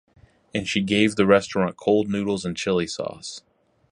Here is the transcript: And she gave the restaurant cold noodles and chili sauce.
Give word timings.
And 0.51 0.67
she 0.67 0.81
gave 0.81 1.15
the 1.15 1.27
restaurant 1.27 1.77
cold 1.77 2.09
noodles 2.09 2.43
and 2.43 2.57
chili 2.57 2.87
sauce. 2.87 3.43